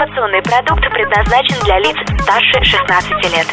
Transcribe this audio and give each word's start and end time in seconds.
Информационный 0.00 0.40
продукт 0.40 0.80
предназначен 0.94 1.62
для 1.62 1.78
лиц 1.78 1.94
старше 2.22 2.64
16 2.64 3.10
лет. 3.34 3.46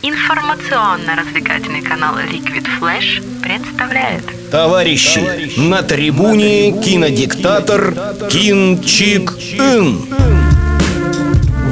Информационно-развлекательный 0.00 1.82
канал 1.82 2.14
Liquid 2.18 2.64
Flash 2.78 3.20
представляет 3.42 4.22
Товарищи, 4.52 5.58
на 5.58 5.82
трибуне 5.82 6.70
кинодиктатор 6.70 7.92
Кин 8.30 8.80
Чик 8.80 9.32
Ин. 9.58 10.06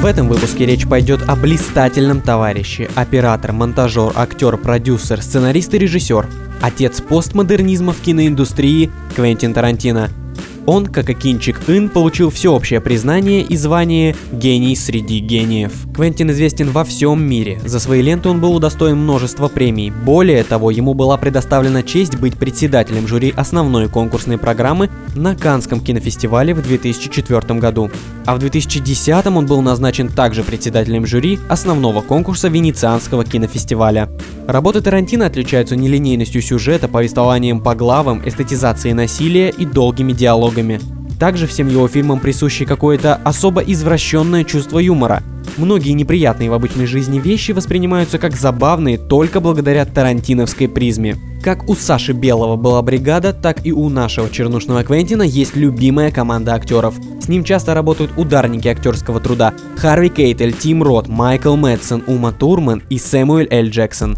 В 0.01 0.05
этом 0.05 0.27
выпуске 0.27 0.65
речь 0.65 0.85
пойдет 0.85 1.21
о 1.29 1.37
блистательном 1.37 2.19
товарище, 2.19 2.89
оператор, 2.95 3.53
монтажер, 3.53 4.11
актер, 4.13 4.57
продюсер, 4.57 5.21
сценарист 5.21 5.73
и 5.73 5.77
режиссер, 5.77 6.27
отец 6.61 6.99
постмодернизма 6.99 7.93
в 7.93 8.01
киноиндустрии 8.01 8.91
Квентин 9.15 9.53
Тарантино– 9.53 10.09
он, 10.65 10.87
как 10.87 11.09
и 11.09 11.13
Кинчик 11.13 11.59
Ин, 11.67 11.89
получил 11.89 12.29
всеобщее 12.29 12.81
признание 12.81 13.41
и 13.41 13.55
звание 13.55 14.15
«гений 14.31 14.75
среди 14.75 15.19
гениев». 15.19 15.73
Квентин 15.93 16.31
известен 16.31 16.69
во 16.69 16.83
всем 16.83 17.23
мире. 17.23 17.59
За 17.65 17.79
свои 17.79 18.01
ленты 18.01 18.29
он 18.29 18.41
был 18.41 18.55
удостоен 18.55 18.97
множества 18.97 19.47
премий. 19.47 19.91
Более 19.91 20.43
того, 20.43 20.71
ему 20.71 20.93
была 20.93 21.17
предоставлена 21.17 21.83
честь 21.83 22.17
быть 22.17 22.37
председателем 22.37 23.07
жюри 23.07 23.33
основной 23.35 23.89
конкурсной 23.89 24.37
программы 24.37 24.89
на 25.15 25.35
Канском 25.35 25.79
кинофестивале 25.79 26.53
в 26.53 26.61
2004 26.61 27.59
году. 27.59 27.89
А 28.25 28.35
в 28.35 28.39
2010 28.39 29.27
он 29.27 29.45
был 29.45 29.61
назначен 29.61 30.09
также 30.09 30.43
председателем 30.43 31.05
жюри 31.05 31.39
основного 31.47 32.01
конкурса 32.01 32.47
Венецианского 32.47 33.23
кинофестиваля. 33.23 34.09
Работы 34.47 34.81
Тарантино 34.81 35.27
отличаются 35.27 35.75
нелинейностью 35.75 36.41
сюжета, 36.41 36.87
повествованием 36.87 37.61
по 37.61 37.75
главам, 37.75 38.27
эстетизацией 38.27 38.93
насилия 38.93 39.49
и 39.49 39.65
долгими 39.65 40.11
диалогами. 40.11 40.94
Также 41.19 41.47
всем 41.47 41.67
его 41.69 41.87
фильмам 41.87 42.19
присуще 42.19 42.65
какое-то 42.65 43.15
особо 43.15 43.61
извращенное 43.61 44.43
чувство 44.43 44.79
юмора. 44.79 45.23
Многие 45.57 45.91
неприятные 45.91 46.49
в 46.49 46.53
обычной 46.53 46.85
жизни 46.85 47.19
вещи 47.19 47.51
воспринимаются 47.51 48.17
как 48.17 48.35
забавные 48.35 48.97
только 48.97 49.39
благодаря 49.39 49.85
тарантиновской 49.85 50.67
призме. 50.67 51.15
Как 51.41 51.69
у 51.69 51.75
Саши 51.75 52.11
Белого 52.11 52.55
была 52.57 52.81
бригада, 52.81 53.31
так 53.31 53.65
и 53.65 53.71
у 53.71 53.87
нашего 53.87 54.29
чернушного 54.29 54.83
Квентина 54.83 55.21
есть 55.21 55.55
любимая 55.55 56.11
команда 56.11 56.55
актеров. 56.55 56.95
С 57.21 57.29
ним 57.29 57.43
часто 57.43 57.73
работают 57.73 58.11
ударники 58.17 58.67
актерского 58.67 59.19
труда 59.21 59.53
Харви 59.77 60.09
Кейтель, 60.09 60.53
Тим 60.53 60.83
Рот, 60.83 61.07
Майкл 61.07 61.55
Мэтсон, 61.55 62.03
Ума 62.07 62.31
Турман 62.31 62.81
и 62.89 62.97
Сэмюэль 62.97 63.47
Эль 63.49 63.69
Джексон. 63.69 64.17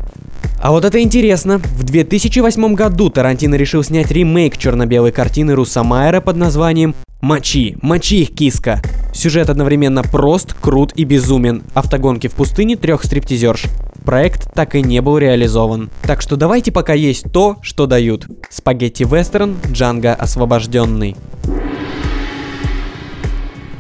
А 0.59 0.72
вот 0.72 0.86
это 0.86 1.02
интересно. 1.02 1.59
В 1.59 1.83
2008 1.83 2.73
году 2.73 3.09
Тарантино 3.09 3.55
решил 3.55 3.83
снять 3.83 4.11
ремейк 4.11 4.58
черно-белой 4.58 5.11
картины 5.11 5.53
Руса 5.53 5.83
Майера 5.83 6.19
под 6.19 6.36
названием 6.38 6.95
«Мочи, 7.22 7.77
мочи 7.81 8.22
их, 8.22 8.36
киска». 8.36 8.81
Сюжет 9.14 9.49
одновременно 9.49 10.03
прост, 10.03 10.53
крут 10.53 10.94
и 10.95 11.03
безумен. 11.03 11.64
Автогонки 11.73 12.27
в 12.27 12.33
пустыне 12.33 12.75
трех 12.75 13.03
стриптизерш. 13.03 13.66
Проект 14.05 14.53
так 14.53 14.75
и 14.75 14.81
не 14.81 15.02
был 15.02 15.17
реализован. 15.17 15.89
Так 16.03 16.22
что 16.22 16.36
давайте 16.36 16.71
пока 16.71 16.94
есть 16.94 17.31
то, 17.31 17.58
что 17.61 17.88
дают. 17.88 18.27
Спагетти-вестерн 18.49 19.58
Джанго 19.71 20.14
освобожденный. 20.14 21.16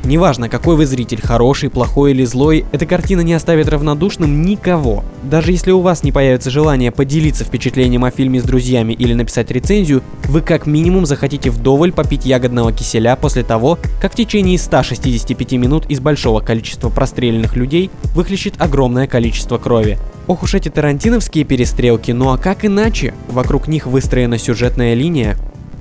Неважно, 0.07 0.47
какой 0.47 0.77
вы 0.77 0.85
зритель, 0.85 1.19
хороший, 1.21 1.69
плохой 1.69 2.11
или 2.11 2.23
злой, 2.23 2.63
эта 2.71 2.85
картина 2.85 3.19
не 3.19 3.33
оставит 3.33 3.67
равнодушным 3.67 4.41
никого. 4.41 5.03
Даже 5.21 5.51
если 5.51 5.71
у 5.71 5.81
вас 5.81 6.01
не 6.01 6.13
появится 6.13 6.49
желание 6.49 6.93
поделиться 6.93 7.43
впечатлением 7.43 8.05
о 8.05 8.09
фильме 8.09 8.39
с 8.39 8.43
друзьями 8.43 8.93
или 8.93 9.13
написать 9.13 9.51
рецензию, 9.51 10.01
вы 10.23 10.39
как 10.39 10.65
минимум 10.65 11.05
захотите 11.05 11.49
вдоволь 11.49 11.91
попить 11.91 12.25
ягодного 12.25 12.71
киселя 12.71 13.17
после 13.17 13.43
того, 13.43 13.79
как 13.99 14.13
в 14.13 14.15
течение 14.15 14.57
165 14.57 15.51
минут 15.53 15.85
из 15.89 15.99
большого 15.99 16.39
количества 16.39 16.89
простреленных 16.89 17.57
людей 17.57 17.91
выхлещет 18.15 18.53
огромное 18.59 19.07
количество 19.07 19.57
крови. 19.57 19.97
Ох 20.27 20.41
уж 20.41 20.53
эти 20.53 20.69
тарантиновские 20.69 21.43
перестрелки, 21.43 22.11
ну 22.11 22.31
а 22.31 22.37
как 22.37 22.63
иначе? 22.63 23.13
Вокруг 23.27 23.67
них 23.67 23.87
выстроена 23.87 24.37
сюжетная 24.37 24.93
линия, 24.93 25.37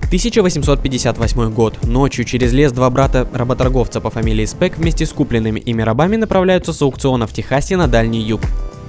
1858 0.07 1.51
год. 1.53 1.85
Ночью 1.85 2.25
через 2.25 2.53
лес 2.53 2.73
два 2.73 2.89
брата 2.91 3.29
работорговца 3.33 4.01
по 4.01 4.11
фамилии 4.11 4.45
Спек 4.45 4.79
вместе 4.79 5.05
с 5.05 5.13
купленными 5.13 5.59
ими 5.59 5.83
рабами 5.83 6.17
направляются 6.17 6.73
с 6.73 6.81
аукциона 6.81 7.27
в 7.27 7.33
Техасе 7.33 7.77
на 7.77 7.89
Дальний 7.89 8.21
Юг. 8.21 8.41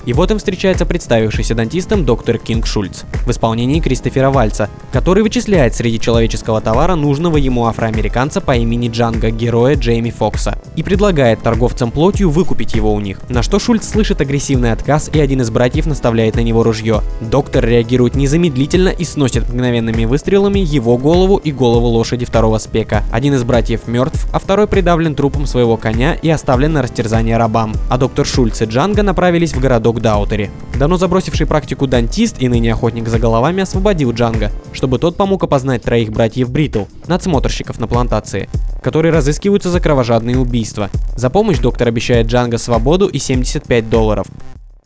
И 0.07 0.13
вот 0.13 0.31
им 0.31 0.37
встречается 0.37 0.85
представившийся 0.85 1.53
дантистом 1.53 2.05
доктор 2.05 2.37
Кинг 2.37 2.65
Шульц 2.65 3.01
в 3.25 3.29
исполнении 3.29 3.81
Кристофера 3.81 4.29
Вальца, 4.29 4.69
который 4.93 5.21
вычисляет 5.21 5.75
среди 5.75 5.99
человеческого 5.99 6.61
товара 6.61 6.95
нужного 6.95 7.35
ему 7.35 7.65
афроамериканца 7.65 8.39
по 8.39 8.55
имени 8.55 8.87
Джанго, 8.87 9.31
героя 9.31 9.75
Джейми 9.75 10.11
Фокса, 10.11 10.57
и 10.77 10.83
предлагает 10.83 11.41
торговцам 11.41 11.91
плотью 11.91 12.29
выкупить 12.29 12.73
его 12.73 12.93
у 12.93 13.01
них. 13.01 13.19
На 13.27 13.43
что 13.43 13.59
Шульц 13.59 13.85
слышит 13.85 14.21
агрессивный 14.21 14.71
отказ, 14.71 15.09
и 15.11 15.19
один 15.19 15.41
из 15.41 15.49
братьев 15.49 15.85
наставляет 15.85 16.37
на 16.37 16.39
него 16.39 16.63
ружье. 16.63 17.01
Доктор 17.19 17.65
реагирует 17.65 18.15
незамедлительно 18.15 18.89
и 18.89 19.03
сносит 19.03 19.49
мгновенными 19.49 20.05
выстрелами 20.05 20.59
его 20.59 20.97
голову 20.97 21.35
и 21.35 21.51
голову 21.51 21.87
лошади 21.87 22.23
второго 22.23 22.59
спека. 22.59 23.03
Один 23.11 23.33
из 23.33 23.43
братьев 23.43 23.87
мертв, 23.87 24.25
а 24.31 24.39
второй 24.39 24.67
придавлен 24.67 25.15
трупом 25.15 25.45
своего 25.45 25.75
коня 25.75 26.13
и 26.13 26.29
оставлен 26.29 26.71
на 26.71 26.81
растерзание 26.81 27.35
рабам. 27.35 27.73
А 27.89 27.97
доктор 27.97 28.25
Шульц 28.25 28.61
и 28.61 28.65
Джанго 28.65 29.03
направились 29.03 29.53
в 29.53 29.59
городок 29.59 29.96
Даутере. 29.99 30.51
Давно 30.77 30.97
забросивший 30.97 31.47
практику 31.47 31.87
дантист 31.87 32.35
и 32.39 32.47
ныне 32.47 32.73
охотник 32.73 33.07
за 33.07 33.19
головами 33.19 33.63
освободил 33.63 34.11
Джанга, 34.11 34.51
чтобы 34.73 34.99
тот 34.99 35.17
помог 35.17 35.43
опознать 35.43 35.83
троих 35.83 36.11
братьев 36.11 36.49
Бритл, 36.51 36.85
надсмотрщиков 37.07 37.79
на 37.79 37.87
плантации, 37.87 38.49
которые 38.83 39.11
разыскиваются 39.11 39.69
за 39.69 39.79
кровожадные 39.79 40.37
убийства. 40.37 40.89
За 41.15 41.29
помощь 41.29 41.59
доктор 41.59 41.87
обещает 41.87 42.27
Джанга 42.27 42.57
свободу 42.57 43.07
и 43.07 43.17
75 43.17 43.89
долларов. 43.89 44.27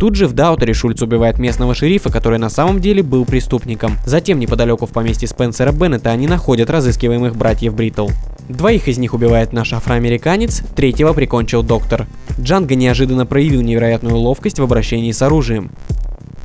Тут 0.01 0.16
же 0.16 0.25
в 0.25 0.33
Даутере 0.33 0.73
Шульц 0.73 1.00
убивает 1.03 1.38
местного 1.38 1.75
шерифа, 1.75 2.11
который 2.11 2.39
на 2.39 2.50
самом 2.50 2.79
деле 2.79 3.03
был 3.03 3.23
преступником. 3.23 3.97
Затем 4.03 4.39
неподалеку 4.39 4.88
в 4.88 4.89
поместье 4.89 5.27
Спенсера 5.27 5.71
Беннета 5.71 6.09
они 6.09 6.25
находят 6.25 6.71
разыскиваемых 6.71 7.35
братьев 7.35 7.75
Бритл. 7.75 8.09
Двоих 8.50 8.88
из 8.88 8.97
них 8.97 9.13
убивает 9.13 9.53
наш 9.53 9.74
афроамериканец, 9.74 10.62
третьего 10.75 11.13
прикончил 11.13 11.63
доктор. 11.63 12.07
Джанго 12.40 12.75
неожиданно 12.75 13.25
проявил 13.25 13.62
невероятную 13.62 14.16
ловкость 14.18 14.59
в 14.59 14.63
обращении 14.63 15.12
с 15.12 15.22
оружием. 15.22 15.72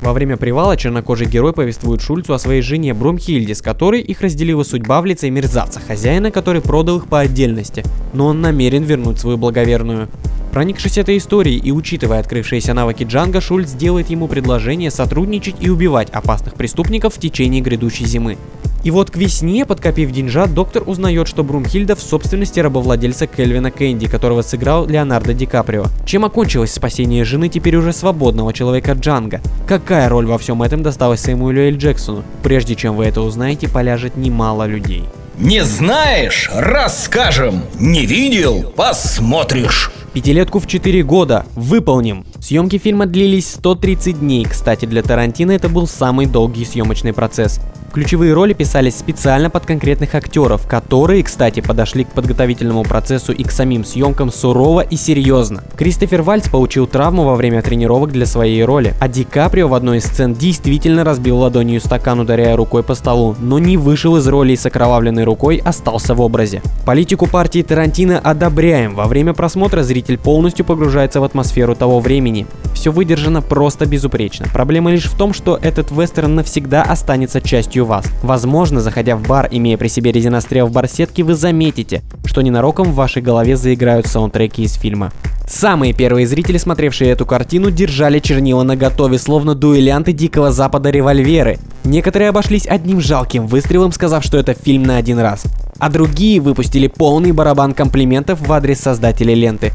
Во 0.02 0.12
время 0.12 0.36
привала 0.36 0.76
чернокожий 0.76 1.26
герой 1.26 1.52
повествует 1.52 2.02
Шульцу 2.02 2.34
о 2.34 2.38
своей 2.38 2.60
жене 2.60 2.92
Брумхильде, 2.92 3.54
с 3.54 3.62
которой 3.62 4.02
их 4.02 4.20
разделила 4.20 4.62
судьба 4.62 5.00
в 5.00 5.06
лице 5.06 5.30
мерзавца, 5.30 5.80
хозяина, 5.80 6.30
который 6.30 6.60
продал 6.60 6.98
их 6.98 7.06
по 7.06 7.20
отдельности, 7.20 7.82
но 8.12 8.26
он 8.26 8.40
намерен 8.40 8.82
вернуть 8.84 9.18
свою 9.18 9.38
благоверную. 9.38 10.08
Проникшись 10.52 10.98
этой 10.98 11.18
историей 11.18 11.58
и 11.58 11.70
учитывая 11.70 12.20
открывшиеся 12.20 12.72
навыки 12.72 13.04
Джанга, 13.04 13.40
Шульц 13.40 13.72
делает 13.72 14.08
ему 14.08 14.28
предложение 14.28 14.90
сотрудничать 14.90 15.56
и 15.60 15.70
убивать 15.70 16.10
опасных 16.10 16.54
преступников 16.54 17.14
в 17.14 17.20
течение 17.20 17.60
грядущей 17.60 18.06
зимы. 18.06 18.38
И 18.86 18.90
вот 18.92 19.10
к 19.10 19.16
весне, 19.16 19.66
подкопив 19.66 20.12
деньжат, 20.12 20.54
доктор 20.54 20.84
узнает, 20.86 21.26
что 21.26 21.42
Брумхильда 21.42 21.96
в 21.96 22.00
собственности 22.00 22.60
рабовладельца 22.60 23.26
Кельвина 23.26 23.72
Кэнди, 23.72 24.06
которого 24.06 24.42
сыграл 24.42 24.86
Леонардо 24.86 25.34
Ди 25.34 25.44
Каприо. 25.44 25.86
Чем 26.04 26.24
окончилось 26.24 26.72
спасение 26.72 27.24
жены 27.24 27.48
теперь 27.48 27.74
уже 27.74 27.92
свободного 27.92 28.52
человека 28.52 28.92
Джанга? 28.92 29.40
Какая 29.66 30.08
роль 30.08 30.26
во 30.26 30.38
всем 30.38 30.62
этом 30.62 30.84
досталась 30.84 31.22
Сэмуэлю 31.22 31.62
Эль 31.62 31.78
Джексону? 31.78 32.22
Прежде 32.44 32.76
чем 32.76 32.94
вы 32.94 33.06
это 33.06 33.22
узнаете, 33.22 33.68
поляжет 33.68 34.16
немало 34.16 34.68
людей. 34.68 35.02
Не 35.36 35.64
знаешь? 35.64 36.48
Расскажем. 36.54 37.62
Не 37.80 38.06
видел? 38.06 38.72
Посмотришь. 38.76 39.90
Пятилетку 40.16 40.60
в 40.60 40.66
4 40.66 41.02
года. 41.02 41.44
Выполним. 41.56 42.24
Съемки 42.40 42.78
фильма 42.78 43.04
длились 43.04 43.50
130 43.50 44.20
дней. 44.20 44.46
Кстати, 44.46 44.86
для 44.86 45.02
Тарантино 45.02 45.52
это 45.52 45.68
был 45.68 45.86
самый 45.86 46.24
долгий 46.24 46.64
съемочный 46.64 47.12
процесс. 47.12 47.60
Ключевые 47.96 48.34
роли 48.34 48.52
писались 48.52 48.94
специально 48.94 49.48
под 49.48 49.64
конкретных 49.64 50.14
актеров, 50.14 50.66
которые, 50.66 51.22
кстати, 51.22 51.60
подошли 51.60 52.04
к 52.04 52.10
подготовительному 52.10 52.82
процессу 52.82 53.32
и 53.32 53.42
к 53.42 53.50
самим 53.50 53.86
съемкам 53.86 54.30
сурово 54.30 54.82
и 54.82 54.96
серьезно. 54.96 55.64
Кристофер 55.76 56.20
Вальц 56.20 56.46
получил 56.46 56.86
травму 56.86 57.24
во 57.24 57.36
время 57.36 57.62
тренировок 57.62 58.12
для 58.12 58.26
своей 58.26 58.62
роли, 58.64 58.92
а 59.00 59.08
Ди 59.08 59.24
Каприо 59.24 59.68
в 59.68 59.72
одной 59.72 59.98
из 59.98 60.04
сцен 60.04 60.34
действительно 60.34 61.04
разбил 61.04 61.38
ладонью 61.38 61.80
стакан, 61.80 62.20
ударяя 62.20 62.54
рукой 62.54 62.82
по 62.82 62.94
столу, 62.94 63.34
но 63.40 63.58
не 63.58 63.78
вышел 63.78 64.18
из 64.18 64.28
роли 64.28 64.52
и 64.52 64.56
с 64.56 64.66
окровавленной 64.66 65.24
рукой 65.24 65.62
остался 65.64 66.14
в 66.14 66.20
образе. 66.20 66.60
Политику 66.84 67.26
партии 67.26 67.62
Тарантино 67.62 68.18
одобряем. 68.18 68.94
Во 68.94 69.06
время 69.06 69.32
просмотра 69.32 69.82
зритель 70.06 70.18
полностью 70.18 70.64
погружается 70.64 71.20
в 71.20 71.24
атмосферу 71.24 71.74
того 71.74 71.98
времени. 72.00 72.46
Все 72.74 72.92
выдержано 72.92 73.42
просто 73.42 73.86
безупречно. 73.86 74.46
Проблема 74.52 74.92
лишь 74.92 75.06
в 75.06 75.16
том, 75.16 75.32
что 75.32 75.58
этот 75.60 75.90
вестерн 75.90 76.36
навсегда 76.36 76.82
останется 76.82 77.40
частью 77.40 77.84
вас. 77.84 78.06
Возможно, 78.22 78.80
заходя 78.80 79.16
в 79.16 79.26
бар, 79.26 79.48
имея 79.50 79.76
при 79.76 79.88
себе 79.88 80.12
резинострел 80.12 80.68
в 80.68 80.72
барсетке, 80.72 81.24
вы 81.24 81.34
заметите, 81.34 82.02
что 82.24 82.42
ненароком 82.42 82.92
в 82.92 82.94
вашей 82.94 83.22
голове 83.22 83.56
заиграют 83.56 84.06
саундтреки 84.06 84.62
из 84.62 84.74
фильма. 84.74 85.12
Самые 85.48 85.92
первые 85.92 86.26
зрители, 86.26 86.58
смотревшие 86.58 87.10
эту 87.10 87.24
картину, 87.26 87.70
держали 87.70 88.18
чернила 88.18 88.62
на 88.62 88.76
готове, 88.76 89.18
словно 89.18 89.54
дуэлянты 89.54 90.12
Дикого 90.12 90.50
Запада 90.52 90.90
револьверы. 90.90 91.58
Некоторые 91.84 92.30
обошлись 92.30 92.66
одним 92.66 93.00
жалким 93.00 93.46
выстрелом, 93.46 93.92
сказав, 93.92 94.24
что 94.24 94.38
это 94.38 94.54
фильм 94.54 94.82
на 94.84 94.96
один 94.96 95.18
раз. 95.18 95.44
А 95.78 95.90
другие 95.90 96.40
выпустили 96.40 96.88
полный 96.88 97.32
барабан 97.32 97.74
комплиментов 97.74 98.40
в 98.40 98.52
адрес 98.52 98.80
создателей 98.80 99.34
ленты. 99.34 99.72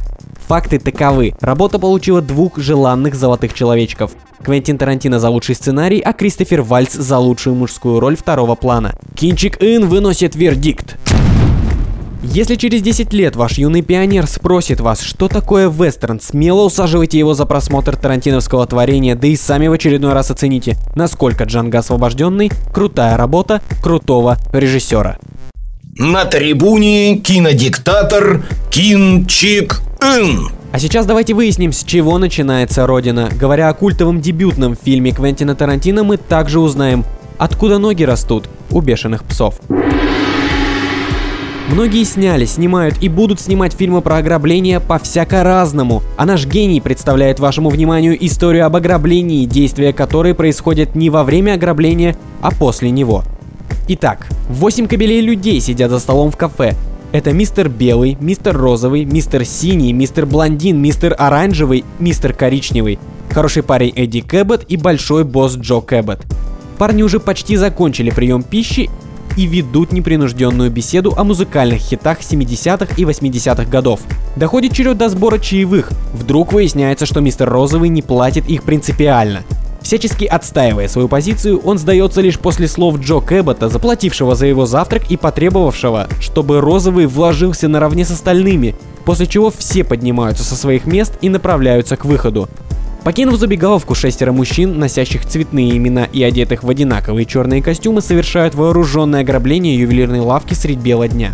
Факты 0.48 0.80
таковы. 0.80 1.34
Работа 1.40 1.80
получила 1.80 2.22
двух 2.22 2.58
желанных 2.58 3.16
золотых 3.16 3.54
человечков. 3.54 4.12
Квентин 4.44 4.78
Тарантино 4.78 5.20
за 5.20 5.30
лучший 5.30 5.56
сценарий, 5.56 6.00
а 6.00 6.14
Кристофер 6.14 6.62
Вальц 6.62 6.94
за 6.94 7.18
лучшую 7.18 7.56
мужскую 7.56 8.00
роль 8.00 8.18
второго 8.18 8.56
плана. 8.56 8.96
Кинчик 9.16 9.62
Ин 9.62 9.88
выносит 9.88 10.36
вердикт. 10.36 10.98
Если 12.24 12.56
через 12.56 12.84
10 12.84 13.14
лет 13.14 13.36
ваш 13.36 13.58
юный 13.58 13.82
пионер 13.82 14.28
спросит 14.28 14.80
вас, 14.80 15.02
что 15.02 15.28
такое 15.28 15.70
вестерн, 15.70 16.20
смело 16.20 16.66
усаживайте 16.66 17.18
его 17.18 17.34
за 17.34 17.48
просмотр 17.48 17.96
тарантиновского 17.96 18.68
творения, 18.68 19.16
да 19.16 19.28
и 19.28 19.36
сами 19.36 19.68
в 19.68 19.74
очередной 19.74 20.14
раз 20.14 20.30
оцените, 20.30 20.78
насколько 20.96 21.46
Джанго 21.46 21.80
Освобожденный– 21.80 22.52
крутая 22.74 23.18
работа 23.18 23.62
крутого 23.82 24.38
режиссера. 24.54 25.18
На 25.98 26.24
трибуне 26.24 27.18
кинодиктатор 27.18 28.46
Кин 28.70 29.26
Чик 29.26 29.82
Ин. 30.02 30.48
А 30.72 30.80
сейчас 30.80 31.06
давайте 31.06 31.34
выясним, 31.34 31.74
с 31.74 31.84
чего 31.84 32.18
начинается 32.18 32.88
Родина. 32.88 33.30
Говоря 33.38 33.68
о 33.68 33.74
культовом 33.74 34.22
дебютном 34.22 34.78
фильме 34.78 35.12
Квентина 35.12 35.54
Тарантино, 35.54 36.06
мы 36.06 36.16
также 36.16 36.62
узнаем, 36.62 37.04
откуда 37.38 37.78
ноги 37.78 38.04
растут 38.04 38.48
у 38.70 38.80
бешеных 38.80 39.26
псов. 39.26 39.60
Многие 41.68 42.06
сняли, 42.06 42.46
снимают 42.46 42.96
и 43.02 43.10
будут 43.10 43.42
снимать 43.42 43.74
фильмы 43.74 44.02
про 44.02 44.18
ограбление 44.18 44.80
по 44.80 44.98
всяко-разному, 44.98 46.04
а 46.16 46.26
наш 46.26 46.46
гений 46.46 46.80
представляет 46.80 47.42
вашему 47.42 47.70
вниманию 47.70 48.18
историю 48.26 48.66
об 48.66 48.78
ограблении, 48.78 49.46
действия 49.46 49.92
которой 49.92 50.36
происходят 50.36 50.96
не 50.96 51.10
во 51.10 51.26
время 51.26 51.56
ограбления, 51.56 52.16
а 52.42 52.52
после 52.52 52.92
него. 52.92 53.26
Итак, 53.94 54.26
8 54.48 54.88
кабелей 54.88 55.20
людей 55.20 55.60
сидят 55.60 55.92
за 55.92 56.00
столом 56.00 56.32
в 56.32 56.38
кафе. 56.38 56.76
Это 57.12 57.34
мистер 57.34 57.68
Белый, 57.68 58.16
мистер 58.22 58.56
Розовый, 58.56 59.04
мистер 59.04 59.44
Синий, 59.44 59.92
мистер 59.92 60.26
Блондин, 60.26 60.82
мистер 60.82 61.14
Оранжевый, 61.20 61.84
мистер 62.00 62.32
Коричневый, 62.32 63.00
хороший 63.32 63.64
парень 63.64 63.92
Эдди 63.94 64.22
Кэббет 64.22 64.64
и 64.70 64.78
большой 64.78 65.26
босс 65.26 65.58
Джо 65.58 65.82
Кэббет. 65.82 66.22
Парни 66.78 67.04
уже 67.04 67.20
почти 67.20 67.58
закончили 67.58 68.12
прием 68.12 68.44
пищи 68.44 68.90
и 69.36 69.46
ведут 69.46 69.92
непринужденную 69.92 70.72
беседу 70.72 71.14
о 71.18 71.26
музыкальных 71.26 71.80
хитах 71.80 72.22
70-х 72.22 72.96
и 72.96 73.04
80-х 73.04 73.66
годов. 73.66 74.00
Доходит 74.38 74.72
черед 74.72 74.98
до 74.98 75.10
сбора 75.10 75.38
чаевых. 75.38 75.92
Вдруг 76.14 76.54
выясняется, 76.54 77.06
что 77.06 77.20
мистер 77.20 77.50
Розовый 77.50 77.90
не 77.90 78.02
платит 78.02 78.50
их 78.50 78.64
принципиально. 78.64 79.44
Всячески 79.82 80.26
отстаивая 80.26 80.88
свою 80.88 81.08
позицию, 81.08 81.60
он 81.60 81.78
сдается 81.78 82.22
лишь 82.22 82.40
после 82.40 82.68
слов 82.68 83.00
Джо 83.00 83.20
Кэббота, 83.20 83.68
заплатившего 83.68 84.36
за 84.36 84.46
его 84.46 84.66
завтрак 84.66 85.10
и 85.10 85.18
потребовавшего, 85.18 86.08
чтобы 86.20 86.62
Розовый 86.62 87.08
вложился 87.08 87.68
наравне 87.68 88.06
с 88.06 88.12
остальными, 88.12 88.76
после 89.06 89.28
чего 89.28 89.52
все 89.52 89.84
поднимаются 89.84 90.44
со 90.44 90.56
своих 90.56 90.86
мест 90.86 91.18
и 91.22 91.30
направляются 91.30 91.98
к 91.98 92.06
выходу. 92.06 92.48
Покинув 93.04 93.40
забегаловку, 93.40 93.96
шестеро 93.96 94.32
мужчин, 94.32 94.78
носящих 94.78 95.26
цветные 95.26 95.76
имена 95.76 96.06
и 96.06 96.22
одетых 96.22 96.64
в 96.64 96.70
одинаковые 96.70 97.26
черные 97.26 97.64
костюмы, 97.64 98.02
совершают 98.02 98.54
вооруженное 98.54 99.22
ограбление 99.22 99.80
ювелирной 99.80 100.20
лавки 100.20 100.54
средь 100.54 100.78
бела 100.78 101.08
дня. 101.08 101.34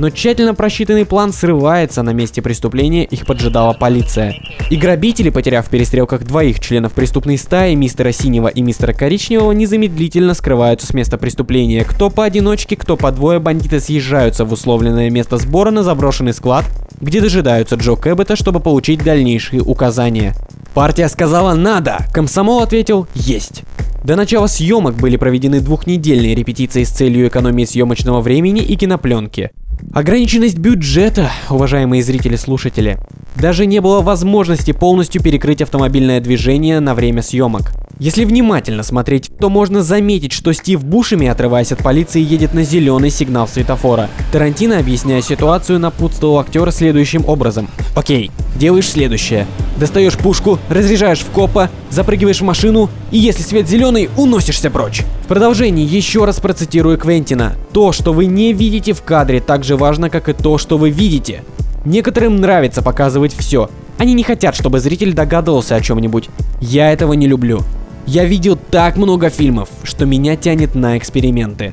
Но 0.00 0.08
тщательно 0.08 0.54
просчитанный 0.54 1.04
план 1.04 1.30
срывается 1.30 2.02
на 2.02 2.14
месте 2.14 2.40
преступления, 2.40 3.04
их 3.04 3.26
поджидала 3.26 3.74
полиция. 3.74 4.34
И 4.70 4.76
грабители, 4.76 5.28
потеряв 5.28 5.66
в 5.66 5.68
перестрелках 5.68 6.24
двоих 6.24 6.58
членов 6.58 6.94
преступной 6.94 7.36
стаи, 7.36 7.74
мистера 7.74 8.10
Синего 8.10 8.48
и 8.48 8.62
мистера 8.62 8.94
Коричневого, 8.94 9.52
незамедлительно 9.52 10.32
скрываются 10.32 10.86
с 10.86 10.94
места 10.94 11.18
преступления. 11.18 11.84
Кто 11.84 12.08
поодиночке, 12.08 12.76
кто 12.76 12.96
по 12.96 13.12
двое 13.12 13.40
бандиты 13.40 13.78
съезжаются 13.78 14.46
в 14.46 14.54
условленное 14.54 15.10
место 15.10 15.36
сбора 15.36 15.70
на 15.70 15.82
заброшенный 15.82 16.32
склад, 16.32 16.64
где 16.98 17.20
дожидаются 17.20 17.76
Джо 17.76 17.94
Кэббета, 17.94 18.36
чтобы 18.36 18.60
получить 18.60 19.04
дальнейшие 19.04 19.60
указания. 19.60 20.34
Партия 20.72 21.10
сказала 21.10 21.52
«надо», 21.52 22.06
комсомол 22.14 22.62
ответил 22.62 23.06
«есть». 23.12 23.64
До 24.02 24.16
начала 24.16 24.46
съемок 24.46 24.94
были 24.94 25.18
проведены 25.18 25.60
двухнедельные 25.60 26.34
репетиции 26.34 26.84
с 26.84 26.88
целью 26.88 27.28
экономии 27.28 27.66
съемочного 27.66 28.22
времени 28.22 28.62
и 28.62 28.74
кинопленки. 28.76 29.50
Ограниченность 29.92 30.58
бюджета, 30.58 31.30
уважаемые 31.48 32.02
зрители-слушатели. 32.02 32.98
Даже 33.34 33.66
не 33.66 33.80
было 33.80 34.00
возможности 34.00 34.72
полностью 34.72 35.22
перекрыть 35.22 35.62
автомобильное 35.62 36.20
движение 36.20 36.80
на 36.80 36.94
время 36.94 37.22
съемок. 37.22 37.72
Если 38.00 38.24
внимательно 38.24 38.82
смотреть, 38.82 39.30
то 39.38 39.50
можно 39.50 39.82
заметить, 39.82 40.32
что 40.32 40.54
Стив 40.54 40.82
Бушами, 40.82 41.28
отрываясь 41.28 41.70
от 41.70 41.82
полиции, 41.82 42.22
едет 42.22 42.54
на 42.54 42.64
зеленый 42.64 43.10
сигнал 43.10 43.46
светофора. 43.46 44.08
Тарантино, 44.32 44.78
объясняя 44.78 45.20
ситуацию, 45.20 45.78
напутствовал 45.78 46.38
актера 46.38 46.70
следующим 46.70 47.28
образом. 47.28 47.68
Окей, 47.94 48.30
делаешь 48.56 48.88
следующее. 48.88 49.46
Достаешь 49.76 50.16
пушку, 50.16 50.58
разряжаешь 50.70 51.20
в 51.20 51.30
копа, 51.30 51.68
запрыгиваешь 51.90 52.40
в 52.40 52.44
машину 52.44 52.88
и 53.10 53.18
если 53.18 53.42
свет 53.42 53.68
зеленый, 53.68 54.08
уносишься 54.16 54.70
прочь. 54.70 55.02
В 55.24 55.26
продолжении 55.26 55.86
еще 55.86 56.24
раз 56.24 56.40
процитирую 56.40 56.96
Квентина. 56.96 57.52
То, 57.74 57.92
что 57.92 58.14
вы 58.14 58.24
не 58.24 58.54
видите 58.54 58.94
в 58.94 59.02
кадре, 59.02 59.40
так 59.42 59.62
же 59.62 59.76
важно, 59.76 60.08
как 60.08 60.30
и 60.30 60.32
то, 60.32 60.56
что 60.56 60.78
вы 60.78 60.88
видите. 60.88 61.44
Некоторым 61.84 62.40
нравится 62.40 62.80
показывать 62.80 63.36
все. 63.36 63.68
Они 63.98 64.14
не 64.14 64.22
хотят, 64.22 64.56
чтобы 64.56 64.80
зритель 64.80 65.12
догадывался 65.12 65.74
о 65.76 65.82
чем-нибудь. 65.82 66.30
Я 66.62 66.90
этого 66.90 67.12
не 67.12 67.26
люблю. 67.26 67.60
Я 68.06 68.24
видел 68.24 68.56
так 68.56 68.96
много 68.96 69.30
фильмов, 69.30 69.68
что 69.84 70.06
меня 70.06 70.36
тянет 70.36 70.74
на 70.74 70.98
эксперименты. 70.98 71.72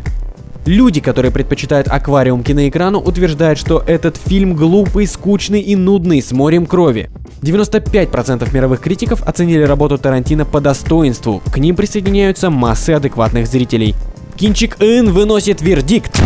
Люди, 0.66 1.00
которые 1.00 1.32
предпочитают 1.32 1.88
аквариум 1.88 2.44
киноэкрану, 2.44 3.00
утверждают, 3.00 3.58
что 3.58 3.82
этот 3.88 4.18
фильм 4.18 4.54
глупый, 4.54 5.08
скучный 5.08 5.62
и 5.62 5.78
нудный, 5.78 6.22
с 6.22 6.34
морем 6.34 6.66
крови. 6.66 7.10
95% 7.42 8.54
мировых 8.54 8.82
критиков 8.82 9.24
оценили 9.24 9.62
работу 9.62 9.98
Тарантино 9.98 10.44
по 10.44 10.60
достоинству, 10.60 11.42
к 11.54 11.58
ним 11.58 11.78
присоединяются 11.78 12.50
массы 12.50 12.92
адекватных 12.92 13.48
зрителей. 13.48 13.96
Кинчик 14.36 14.76
Ин 14.82 15.12
выносит 15.12 15.62
вердикт. 15.62 16.22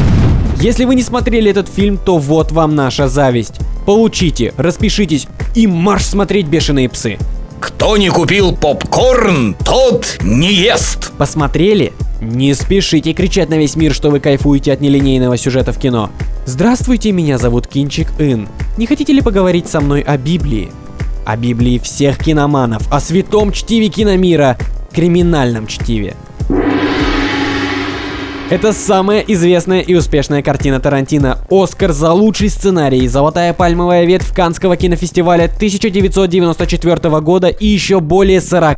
Если 0.60 0.86
вы 0.86 0.96
не 0.96 1.04
смотрели 1.04 1.52
этот 1.52 1.70
фильм, 1.70 2.00
то 2.04 2.18
вот 2.18 2.52
вам 2.52 2.76
наша 2.76 3.08
зависть. 3.08 3.60
Получите, 3.86 4.54
распишитесь 4.58 5.28
и 5.56 5.68
марш 5.68 6.04
смотреть 6.04 6.48
«Бешеные 6.48 6.90
псы». 6.90 7.18
Кто 7.62 7.96
не 7.96 8.10
купил 8.10 8.56
попкорн, 8.56 9.56
тот 9.64 10.18
не 10.24 10.52
ест. 10.52 11.12
Посмотрели? 11.16 11.94
Не 12.20 12.56
спешите 12.56 13.14
кричать 13.14 13.50
на 13.50 13.54
весь 13.54 13.76
мир, 13.76 13.94
что 13.94 14.10
вы 14.10 14.20
кайфуете 14.20 14.74
от 14.74 14.82
нелинейного 14.82 15.38
сюжета 15.38 15.72
в 15.72 15.78
кино. 15.78 16.10
Здравствуйте, 16.48 17.12
меня 17.12 17.38
зовут 17.38 17.68
Кинчик 17.68 18.08
Ин. 18.18 18.50
Не 18.78 18.88
хотите 18.88 19.14
ли 19.14 19.22
поговорить 19.22 19.68
со 19.68 19.80
мной 19.80 20.02
о 20.02 20.18
Библии? 20.18 20.72
О 21.24 21.38
Библии 21.38 21.78
всех 21.78 22.18
киноманов, 22.18 22.92
о 22.92 23.00
святом 23.00 23.52
чтиве 23.52 23.90
киномира, 23.90 24.58
криминальном 24.92 25.68
чтиве. 25.68 26.16
Это 28.52 28.74
самая 28.74 29.22
известная 29.22 29.80
и 29.80 29.94
успешная 29.94 30.44
картина 30.44 30.82
Тарантино. 30.82 31.38
Оскар 31.50 31.94
за 31.94 32.12
лучший 32.12 32.50
сценарий, 32.50 33.08
золотая 33.08 33.54
пальмовая 33.54 34.04
ветвь 34.04 34.36
Канского 34.36 34.76
кинофестиваля 34.76 35.46
1994 35.46 37.22
года 37.22 37.48
и 37.48 37.66
еще 37.66 38.02
более 38.02 38.42
40 38.42 38.78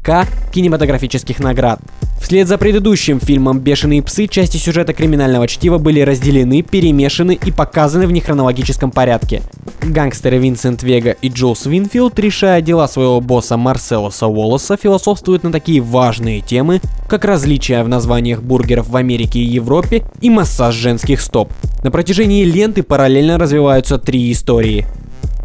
кинематографических 0.53 1.39
наград. 1.39 1.79
Вслед 2.23 2.47
за 2.47 2.57
предыдущим 2.57 3.19
фильмом 3.19 3.59
«Бешеные 3.59 4.01
псы» 4.01 4.27
части 4.27 4.55
сюжета 4.55 4.93
криминального 4.93 5.45
чтива 5.45 5.77
были 5.77 5.99
разделены, 5.99 6.61
перемешаны 6.61 7.33
и 7.33 7.51
показаны 7.51 8.07
в 8.07 8.13
нехронологическом 8.13 8.91
порядке. 8.91 9.41
Гангстеры 9.81 10.37
Винсент 10.37 10.83
Вега 10.83 11.17
и 11.21 11.27
Джулс 11.27 11.65
Винфилд, 11.65 12.17
решая 12.17 12.61
дела 12.61 12.87
своего 12.87 13.19
босса 13.19 13.57
Марселоса 13.57 14.27
Уоллеса, 14.27 14.77
философствуют 14.77 15.43
на 15.43 15.51
такие 15.51 15.81
важные 15.81 16.39
темы, 16.39 16.79
как 17.09 17.25
различия 17.25 17.83
в 17.83 17.89
названиях 17.89 18.41
бургеров 18.41 18.87
в 18.87 18.95
Америке 18.95 19.39
и 19.39 19.43
Европе 19.43 20.03
и 20.21 20.29
массаж 20.29 20.75
женских 20.75 21.19
стоп. 21.19 21.51
На 21.83 21.91
протяжении 21.91 22.45
ленты 22.45 22.83
параллельно 22.83 23.37
развиваются 23.37 23.97
три 23.97 24.31
истории. 24.31 24.87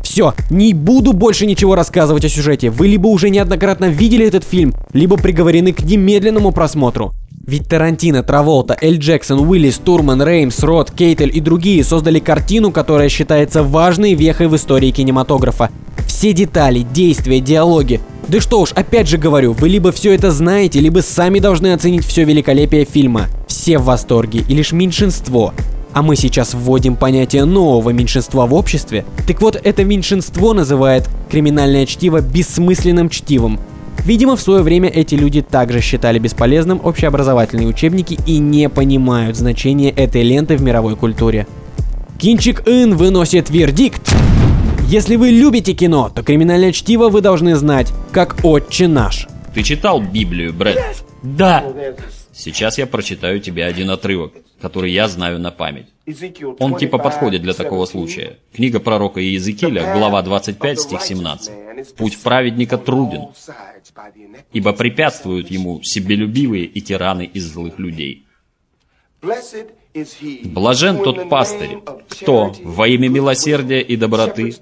Все, 0.08 0.32
не 0.48 0.72
буду 0.72 1.12
больше 1.12 1.44
ничего 1.44 1.74
рассказывать 1.74 2.24
о 2.24 2.30
сюжете. 2.30 2.70
Вы 2.70 2.88
либо 2.88 3.08
уже 3.08 3.28
неоднократно 3.28 3.90
видели 3.90 4.26
этот 4.26 4.42
фильм, 4.42 4.72
либо 4.94 5.18
приговорены 5.18 5.74
к 5.74 5.82
немедленному 5.82 6.50
просмотру. 6.50 7.12
Ведь 7.46 7.68
Тарантино, 7.68 8.22
Траволта, 8.22 8.74
Эль 8.80 8.96
Джексон, 8.96 9.46
Уиллис, 9.46 9.76
Турман, 9.76 10.22
Реймс, 10.22 10.60
Рот, 10.60 10.90
Кейтель 10.90 11.36
и 11.36 11.40
другие 11.40 11.84
создали 11.84 12.20
картину, 12.20 12.72
которая 12.72 13.10
считается 13.10 13.62
важной 13.62 14.14
вехой 14.14 14.48
в 14.48 14.56
истории 14.56 14.92
кинематографа. 14.92 15.68
Все 16.06 16.32
детали, 16.32 16.86
действия, 16.90 17.40
диалоги. 17.40 18.00
Да 18.28 18.40
что 18.40 18.62
уж, 18.62 18.72
опять 18.72 19.08
же 19.08 19.18
говорю, 19.18 19.52
вы 19.52 19.68
либо 19.68 19.92
все 19.92 20.14
это 20.14 20.30
знаете, 20.30 20.80
либо 20.80 21.00
сами 21.00 21.38
должны 21.38 21.74
оценить 21.74 22.06
все 22.06 22.24
великолепие 22.24 22.86
фильма. 22.86 23.26
Все 23.46 23.76
в 23.76 23.84
восторге, 23.84 24.42
и 24.48 24.54
лишь 24.54 24.72
меньшинство 24.72 25.52
а 25.98 26.02
мы 26.02 26.14
сейчас 26.14 26.54
вводим 26.54 26.94
понятие 26.94 27.44
нового 27.44 27.90
меньшинства 27.90 28.46
в 28.46 28.54
обществе, 28.54 29.04
так 29.26 29.42
вот 29.42 29.60
это 29.60 29.82
меньшинство 29.82 30.54
называет 30.54 31.08
криминальное 31.28 31.86
чтиво 31.86 32.20
бессмысленным 32.20 33.08
чтивом. 33.08 33.58
Видимо, 34.04 34.36
в 34.36 34.40
свое 34.40 34.62
время 34.62 34.88
эти 34.88 35.16
люди 35.16 35.42
также 35.42 35.80
считали 35.80 36.20
бесполезным 36.20 36.80
общеобразовательные 36.84 37.66
учебники 37.66 38.16
и 38.28 38.38
не 38.38 38.68
понимают 38.68 39.36
значения 39.36 39.90
этой 39.90 40.22
ленты 40.22 40.56
в 40.56 40.62
мировой 40.62 40.94
культуре. 40.94 41.48
Кинчик 42.16 42.62
Ин 42.68 42.96
выносит 42.96 43.50
вердикт. 43.50 44.14
Если 44.86 45.16
вы 45.16 45.30
любите 45.30 45.72
кино, 45.72 46.12
то 46.14 46.22
криминальное 46.22 46.70
чтиво 46.70 47.08
вы 47.08 47.22
должны 47.22 47.56
знать, 47.56 47.92
как 48.12 48.36
отче 48.44 48.86
наш. 48.86 49.26
Ты 49.52 49.64
читал 49.64 50.00
Библию, 50.00 50.52
Брэд? 50.52 50.78
Да. 51.24 51.64
Сейчас 52.38 52.78
я 52.78 52.87
прочитаю 52.87 53.40
тебе 53.40 53.64
один 53.64 53.90
отрывок, 53.90 54.33
который 54.61 54.92
я 54.92 55.09
знаю 55.09 55.40
на 55.40 55.50
память. 55.50 55.87
Он 56.61 56.76
типа 56.76 56.99
подходит 56.99 57.42
для 57.42 57.52
такого 57.52 57.85
случая. 57.85 58.38
Книга 58.54 58.78
пророка 58.78 59.21
Иезекииля, 59.21 59.92
глава 59.92 60.23
25, 60.23 60.80
стих 60.80 61.02
17. 61.02 61.95
«Путь 61.97 62.16
праведника 62.23 62.78
труден, 62.78 63.28
ибо 64.52 64.73
препятствуют 64.73 65.50
ему 65.50 65.83
себелюбивые 65.83 66.64
и 66.64 66.80
тираны 66.80 67.25
из 67.25 67.52
злых 67.52 67.80
людей». 67.80 68.25
Блажен 70.44 70.98
тот 70.98 71.28
пастырь, 71.28 71.78
кто 72.08 72.52
во 72.62 72.88
имя 72.88 73.08
милосердия 73.08 73.80
и 73.80 73.96
доброты 73.96 74.54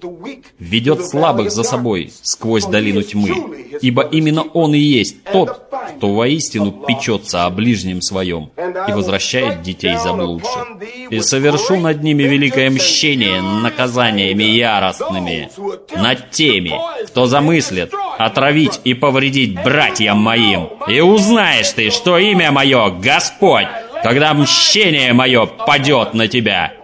ведет 0.58 1.06
слабых 1.06 1.50
за 1.50 1.62
собой 1.62 2.12
сквозь 2.22 2.64
долину 2.66 3.02
тьмы, 3.02 3.66
ибо 3.80 4.02
именно 4.02 4.42
он 4.42 4.74
и 4.74 4.78
есть 4.78 5.24
тот, 5.24 5.62
кто 5.96 6.14
воистину 6.14 6.72
печется 6.86 7.46
о 7.46 7.50
ближнем 7.50 8.00
своем 8.02 8.50
и 8.88 8.92
возвращает 8.92 9.62
детей 9.62 9.96
заблудших. 9.96 10.66
И 11.10 11.20
совершу 11.20 11.76
над 11.76 12.02
ними 12.02 12.24
великое 12.24 12.70
мщение 12.70 13.40
наказаниями 13.40 14.44
яростными 14.44 15.50
над 15.96 16.30
теми, 16.30 16.72
кто 17.06 17.26
замыслит 17.26 17.92
отравить 18.18 18.80
и 18.84 18.94
повредить 18.94 19.62
братьям 19.62 20.18
моим. 20.18 20.68
И 20.88 21.00
узнаешь 21.00 21.70
ты, 21.70 21.90
что 21.90 22.18
имя 22.18 22.50
мое 22.50 22.90
Господь, 22.90 23.66
когда 24.06 24.34
мщение 24.34 25.12
мое 25.14 25.46
падет 25.46 26.14
на 26.14 26.28
тебя. 26.28 26.74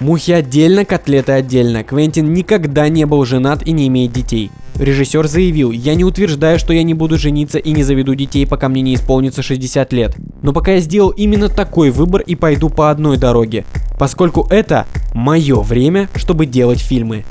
Мухи 0.00 0.32
отдельно, 0.32 0.84
котлеты 0.84 1.32
отдельно. 1.32 1.82
Квентин 1.82 2.34
никогда 2.34 2.90
не 2.90 3.06
был 3.06 3.24
женат 3.24 3.66
и 3.66 3.72
не 3.72 3.88
имеет 3.88 4.12
детей. 4.12 4.50
Режиссер 4.74 5.26
заявил, 5.28 5.70
я 5.70 5.94
не 5.94 6.04
утверждаю, 6.04 6.58
что 6.58 6.74
я 6.74 6.82
не 6.82 6.92
буду 6.92 7.16
жениться 7.16 7.58
и 7.58 7.70
не 7.70 7.82
заведу 7.82 8.14
детей, 8.14 8.46
пока 8.46 8.68
мне 8.68 8.82
не 8.82 8.96
исполнится 8.96 9.42
60 9.42 9.90
лет. 9.94 10.14
Но 10.42 10.52
пока 10.52 10.72
я 10.72 10.80
сделал 10.80 11.08
именно 11.08 11.48
такой 11.48 11.88
выбор 11.90 12.20
и 12.20 12.34
пойду 12.34 12.68
по 12.68 12.90
одной 12.90 13.16
дороге. 13.16 13.64
Поскольку 13.98 14.46
это 14.50 14.86
мое 15.14 15.62
время, 15.62 16.10
чтобы 16.14 16.44
делать 16.44 16.80
фильмы. 16.80 17.24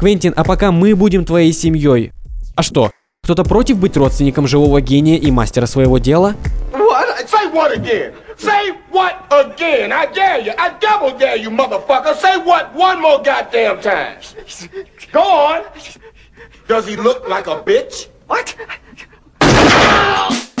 Квентин, 0.00 0.32
а 0.34 0.42
пока 0.42 0.72
мы 0.72 0.96
будем 0.96 1.24
твоей 1.24 1.52
семьей. 1.52 2.10
А 2.56 2.64
что, 2.64 2.90
кто-то 3.28 3.44
против 3.44 3.76
быть 3.76 3.94
родственником 3.94 4.48
живого 4.48 4.80
гения 4.80 5.18
и 5.18 5.30
мастера 5.30 5.66
своего 5.66 5.98
дела? 5.98 6.34
What? 6.72 7.28
Say 7.28 7.52
what 7.52 7.76
again? 7.76 8.14
Say 8.38 8.74
what 8.90 9.16
again? 9.28 9.92
I 9.92 10.06
dare 10.06 10.40
you. 10.40 10.54
I 10.56 10.70
double 10.80 11.14
dare 11.18 11.36
you, 11.36 11.50
motherfucker. 11.50 12.16
Say 12.18 12.38
what 12.38 12.74
one 12.74 13.02
more 13.02 13.22
goddamn 13.22 13.82
time. 13.82 14.16
Go 15.12 15.20
on. 15.20 15.62
Does 16.68 16.86
he 16.86 16.96
look 16.96 17.28
like 17.28 17.46
a 17.48 17.62
bitch? 17.62 18.08
What? 18.28 18.56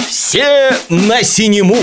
Все 0.06 0.70
на 0.90 1.22
синему. 1.22 1.76